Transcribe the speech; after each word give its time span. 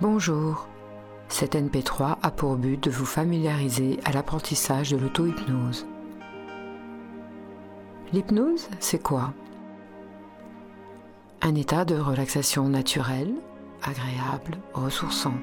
Bonjour. 0.00 0.66
Cet 1.28 1.54
NP3 1.54 2.16
a 2.22 2.30
pour 2.30 2.56
but 2.56 2.82
de 2.82 2.90
vous 2.90 3.04
familiariser 3.04 4.00
à 4.06 4.12
l'apprentissage 4.12 4.92
de 4.92 4.96
l'auto-hypnose. 4.96 5.86
L'hypnose, 8.10 8.70
c'est 8.78 9.02
quoi? 9.02 9.34
Un 11.42 11.54
état 11.54 11.84
de 11.84 11.96
relaxation 11.96 12.66
naturel, 12.70 13.34
agréable, 13.82 14.56
ressourçant. 14.72 15.34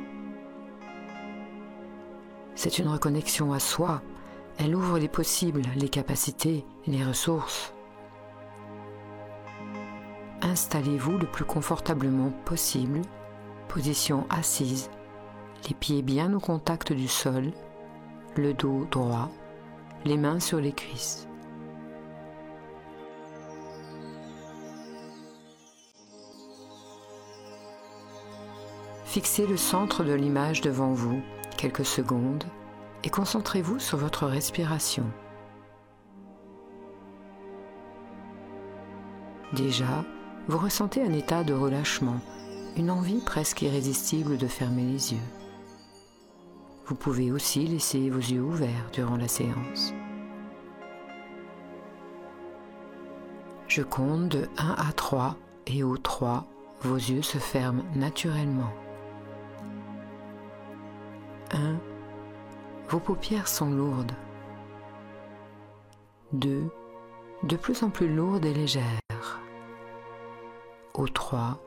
C'est 2.55 2.79
une 2.79 2.87
reconnexion 2.87 3.53
à 3.53 3.59
soi. 3.59 4.01
Elle 4.57 4.75
ouvre 4.75 4.97
les 4.97 5.07
possibles, 5.07 5.61
les 5.75 5.89
capacités, 5.89 6.65
les 6.87 7.05
ressources. 7.05 7.75
Installez-vous 10.41 11.19
le 11.19 11.27
plus 11.27 11.45
confortablement 11.45 12.31
possible, 12.43 13.03
position 13.67 14.25
assise, 14.29 14.89
les 15.67 15.75
pieds 15.75 16.01
bien 16.01 16.33
au 16.33 16.39
contact 16.39 16.93
du 16.93 17.07
sol, 17.07 17.51
le 18.35 18.53
dos 18.53 18.87
droit, 18.89 19.29
les 20.05 20.17
mains 20.17 20.39
sur 20.39 20.59
les 20.59 20.71
cuisses. 20.71 21.27
Fixez 29.05 29.47
le 29.47 29.57
centre 29.57 30.03
de 30.03 30.13
l'image 30.13 30.61
devant 30.61 30.93
vous 30.93 31.21
quelques 31.57 31.85
secondes 31.85 32.43
et 33.03 33.09
concentrez-vous 33.09 33.79
sur 33.79 33.97
votre 33.97 34.27
respiration. 34.27 35.05
Déjà, 39.53 40.03
vous 40.47 40.57
ressentez 40.57 41.01
un 41.01 41.13
état 41.13 41.43
de 41.43 41.53
relâchement, 41.53 42.19
une 42.77 42.91
envie 42.91 43.21
presque 43.21 43.63
irrésistible 43.63 44.37
de 44.37 44.45
fermer 44.45 44.83
les 44.83 45.13
yeux. 45.13 45.27
Vous 46.85 46.95
pouvez 46.95 47.31
aussi 47.31 47.65
laisser 47.65 48.09
vos 48.09 48.19
yeux 48.19 48.41
ouverts 48.41 48.89
durant 48.93 49.17
la 49.17 49.27
séance. 49.27 49.93
Je 53.67 53.81
compte 53.81 54.29
de 54.29 54.47
1 54.57 54.75
à 54.77 54.93
3 54.93 55.35
et 55.65 55.83
au 55.83 55.97
3, 55.97 56.45
vos 56.81 56.95
yeux 56.95 57.23
se 57.23 57.39
ferment 57.39 57.83
naturellement. 57.95 58.71
1. 61.51 61.77
Vos 62.89 62.99
paupières 62.99 63.47
sont 63.47 63.71
lourdes. 63.71 64.13
2. 66.33 66.69
De 67.43 67.55
plus 67.55 67.83
en 67.83 67.89
plus 67.89 68.13
lourdes 68.13 68.45
et 68.45 68.53
légères. 68.53 68.99
Au 70.93 71.07
3. 71.07 71.59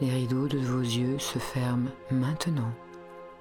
Les 0.00 0.10
rideaux 0.10 0.46
de 0.46 0.58
vos 0.58 0.80
yeux 0.80 1.18
se 1.18 1.40
ferment 1.40 1.90
maintenant 2.10 2.72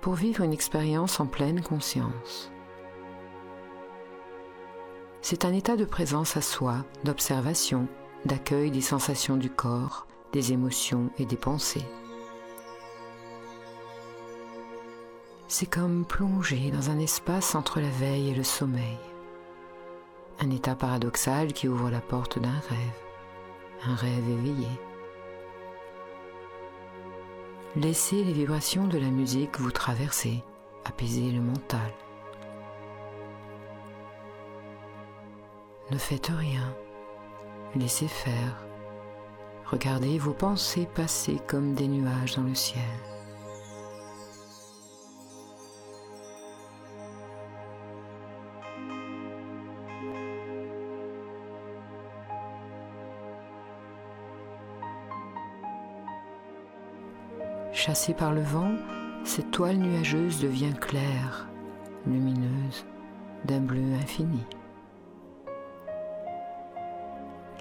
pour 0.01 0.15
vivre 0.15 0.43
une 0.43 0.53
expérience 0.53 1.19
en 1.19 1.27
pleine 1.27 1.61
conscience. 1.61 2.51
C'est 5.21 5.45
un 5.45 5.53
état 5.53 5.75
de 5.75 5.85
présence 5.85 6.35
à 6.35 6.41
soi, 6.41 6.85
d'observation, 7.03 7.87
d'accueil 8.25 8.71
des 8.71 8.81
sensations 8.81 9.37
du 9.37 9.49
corps, 9.49 10.07
des 10.31 10.51
émotions 10.51 11.11
et 11.19 11.25
des 11.25 11.35
pensées. 11.35 11.85
C'est 15.47 15.69
comme 15.69 16.05
plonger 16.05 16.71
dans 16.71 16.89
un 16.89 16.99
espace 16.99 17.53
entre 17.53 17.79
la 17.79 17.89
veille 17.89 18.29
et 18.29 18.35
le 18.35 18.43
sommeil. 18.43 18.97
Un 20.39 20.49
état 20.49 20.75
paradoxal 20.75 21.53
qui 21.53 21.67
ouvre 21.67 21.89
la 21.89 22.01
porte 22.01 22.39
d'un 22.39 22.49
rêve, 22.49 23.85
un 23.85 23.95
rêve 23.95 24.29
éveillé. 24.29 24.67
Laissez 27.75 28.23
les 28.23 28.33
vibrations 28.33 28.87
de 28.87 28.97
la 28.97 29.09
musique 29.09 29.59
vous 29.59 29.71
traverser, 29.71 30.43
apaiser 30.85 31.31
le 31.31 31.41
mental. 31.41 31.91
Ne 35.91 35.97
faites 35.97 36.31
rien, 36.35 36.75
laissez 37.75 38.07
faire. 38.07 38.65
Regardez 39.65 40.17
vos 40.17 40.33
pensées 40.33 40.87
passer 40.95 41.39
comme 41.45 41.73
des 41.73 41.87
nuages 41.87 42.35
dans 42.35 42.43
le 42.43 42.55
ciel. 42.55 42.81
Chassée 57.77 58.15
par 58.15 58.33
le 58.33 58.41
vent, 58.41 58.71
cette 59.23 59.51
toile 59.51 59.77
nuageuse 59.77 60.41
devient 60.41 60.73
claire, 60.81 61.47
lumineuse, 62.07 62.87
d'un 63.45 63.59
bleu 63.59 63.93
infini. 64.01 64.43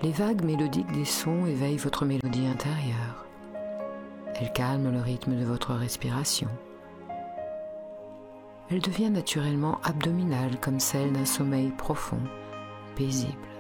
Les 0.03 0.13
vagues 0.13 0.43
mélodiques 0.43 0.91
des 0.93 1.05
sons 1.05 1.45
éveillent 1.45 1.77
votre 1.77 2.07
mélodie 2.07 2.47
intérieure. 2.47 3.27
Elles 4.37 4.55
calment 4.55 4.91
le 4.91 5.03
rythme 5.03 5.37
de 5.37 5.45
votre 5.45 5.75
respiration. 5.75 6.49
Elle 8.71 8.81
devient 8.81 9.11
naturellement 9.11 9.83
abdominale 9.85 10.59
comme 10.63 10.81
celle 10.81 11.13
d'un 11.13 11.27
sommeil 11.27 11.69
profond, 11.77 12.23
paisible. 12.97 13.56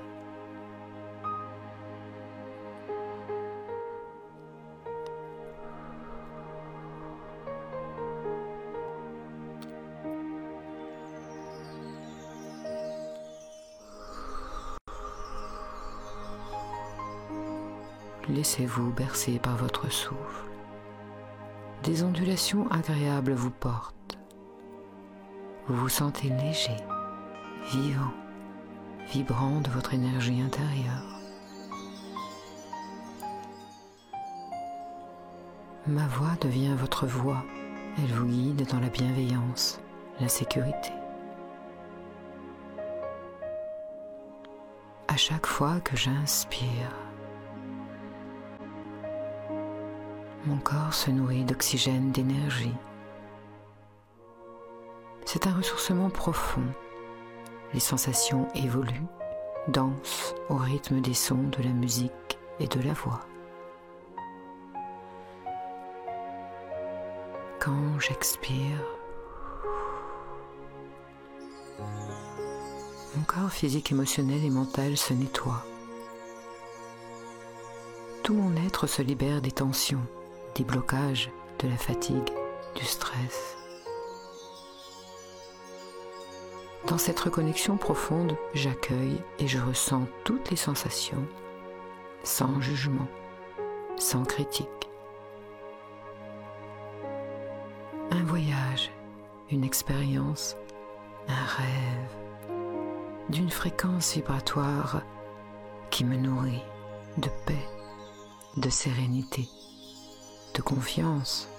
Laissez-vous 18.28 18.90
bercer 18.92 19.38
par 19.38 19.56
votre 19.56 19.90
souffle. 19.90 20.46
Des 21.84 22.02
ondulations 22.02 22.68
agréables 22.72 23.32
vous 23.32 23.50
portent. 23.50 24.18
Vous 25.68 25.76
vous 25.76 25.88
sentez 25.88 26.30
léger, 26.30 26.76
vivant, 27.70 28.12
vibrant 29.12 29.60
de 29.60 29.70
votre 29.70 29.94
énergie 29.94 30.40
intérieure. 30.40 31.20
Ma 35.86 36.06
voix 36.08 36.36
devient 36.40 36.74
votre 36.76 37.06
voix. 37.06 37.44
Elle 37.98 38.12
vous 38.12 38.26
guide 38.26 38.66
dans 38.68 38.80
la 38.80 38.88
bienveillance, 38.88 39.80
la 40.20 40.28
sécurité. 40.28 40.90
À 45.06 45.16
chaque 45.16 45.46
fois 45.46 45.80
que 45.80 45.96
j'inspire, 45.96 46.90
Mon 50.46 50.58
corps 50.58 50.94
se 50.94 51.10
nourrit 51.10 51.44
d'oxygène, 51.44 52.12
d'énergie. 52.12 52.74
C'est 55.24 55.48
un 55.48 55.54
ressourcement 55.54 56.08
profond. 56.08 56.62
Les 57.74 57.80
sensations 57.80 58.46
évoluent, 58.54 59.08
dansent 59.66 60.36
au 60.48 60.54
rythme 60.54 61.00
des 61.00 61.14
sons 61.14 61.48
de 61.50 61.64
la 61.64 61.70
musique 61.70 62.38
et 62.60 62.68
de 62.68 62.80
la 62.80 62.92
voix. 62.92 63.20
Quand 67.58 67.98
j'expire, 67.98 68.84
mon 73.16 73.24
corps 73.26 73.50
physique, 73.50 73.90
émotionnel 73.90 74.44
et 74.44 74.50
mental 74.50 74.96
se 74.96 75.12
nettoie. 75.12 75.64
Tout 78.22 78.34
mon 78.34 78.54
être 78.64 78.86
se 78.86 79.02
libère 79.02 79.42
des 79.42 79.50
tensions, 79.50 80.06
des 80.56 80.64
blocages, 80.64 81.30
de 81.58 81.68
la 81.68 81.76
fatigue, 81.76 82.30
du 82.74 82.84
stress. 82.84 83.56
Dans 86.88 86.98
cette 86.98 87.20
reconnexion 87.20 87.76
profonde, 87.76 88.36
j'accueille 88.54 89.20
et 89.38 89.48
je 89.48 89.58
ressens 89.58 90.06
toutes 90.24 90.50
les 90.50 90.56
sensations, 90.56 91.26
sans 92.22 92.60
jugement, 92.60 93.08
sans 93.96 94.24
critique. 94.24 94.68
Un 98.10 98.22
voyage, 98.24 98.90
une 99.50 99.64
expérience, 99.64 100.56
un 101.28 101.44
rêve, 101.44 102.56
d'une 103.28 103.50
fréquence 103.50 104.14
vibratoire 104.14 105.02
qui 105.90 106.04
me 106.04 106.16
nourrit 106.16 106.62
de 107.18 107.28
paix, 107.44 107.68
de 108.56 108.70
sérénité 108.70 109.48
de 110.56 110.62
confiance, 110.62 111.50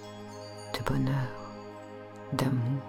de 0.73 0.83
bonheur, 0.83 1.53
d'amour. 2.33 2.81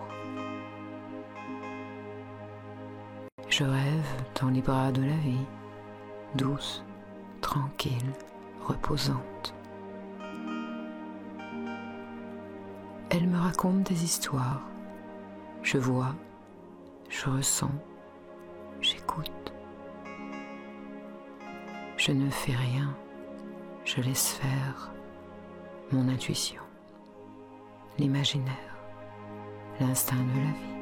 Je 3.50 3.64
rêve 3.64 4.24
dans 4.40 4.48
les 4.48 4.62
bras 4.62 4.90
de 4.90 5.02
la 5.02 5.16
vie, 5.16 5.46
douce, 6.34 6.82
tranquille, 7.42 8.10
reposante. 8.62 9.54
Elle 13.10 13.26
me 13.26 13.38
raconte 13.38 13.82
des 13.82 14.02
histoires. 14.02 14.62
Je 15.62 15.76
vois, 15.76 16.14
je 17.10 17.28
ressens, 17.28 17.74
j'écoute. 18.80 19.52
Je 21.98 22.12
ne 22.12 22.30
fais 22.30 22.54
rien, 22.54 22.94
je 23.84 24.00
laisse 24.00 24.30
faire 24.30 24.92
mon 25.92 26.08
intuition, 26.08 26.62
l'imaginaire, 27.98 28.76
l'instinct 29.80 30.16
de 30.16 30.40
la 30.40 30.52
vie. 30.52 30.78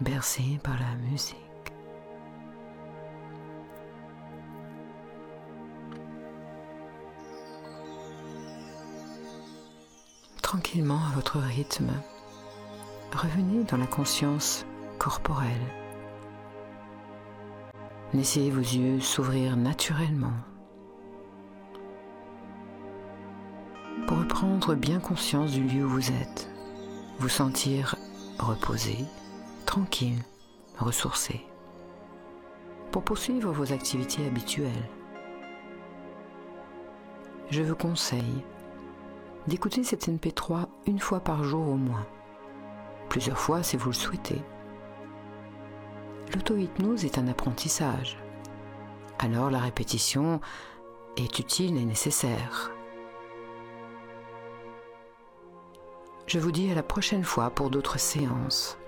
bercé 0.00 0.58
par 0.62 0.74
la 0.78 0.94
musique. 1.10 1.36
Tranquillement 10.42 10.98
à 11.10 11.14
votre 11.14 11.38
rythme, 11.38 11.90
revenez 13.12 13.64
dans 13.64 13.76
la 13.76 13.86
conscience 13.86 14.64
corporelle. 14.98 15.79
Laissez 18.12 18.50
vos 18.50 18.58
yeux 18.58 18.98
s'ouvrir 18.98 19.56
naturellement 19.56 20.32
pour 24.08 24.18
reprendre 24.18 24.74
bien 24.74 24.98
conscience 24.98 25.52
du 25.52 25.62
lieu 25.62 25.84
où 25.84 25.90
vous 25.90 26.10
êtes, 26.10 26.50
vous 27.20 27.28
sentir 27.28 27.94
reposé, 28.40 28.96
tranquille, 29.64 30.18
ressourcé, 30.76 31.46
pour 32.90 33.04
poursuivre 33.04 33.52
vos 33.52 33.72
activités 33.72 34.26
habituelles. 34.26 34.88
Je 37.50 37.62
vous 37.62 37.76
conseille 37.76 38.42
d'écouter 39.46 39.84
cette 39.84 40.08
MP3 40.08 40.66
une 40.86 40.98
fois 40.98 41.20
par 41.20 41.44
jour 41.44 41.68
au 41.68 41.76
moins, 41.76 42.06
plusieurs 43.08 43.38
fois 43.38 43.62
si 43.62 43.76
vous 43.76 43.90
le 43.90 43.94
souhaitez. 43.94 44.42
L'auto-hypnose 46.32 47.04
est 47.04 47.18
un 47.18 47.26
apprentissage, 47.26 48.16
alors 49.18 49.50
la 49.50 49.58
répétition 49.58 50.40
est 51.16 51.38
utile 51.38 51.76
et 51.76 51.84
nécessaire. 51.84 52.70
Je 56.26 56.38
vous 56.38 56.52
dis 56.52 56.70
à 56.70 56.74
la 56.76 56.84
prochaine 56.84 57.24
fois 57.24 57.50
pour 57.50 57.70
d'autres 57.70 57.98
séances. 57.98 58.78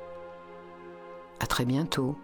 À 1.41 1.47
très 1.47 1.65
bientôt. 1.65 2.17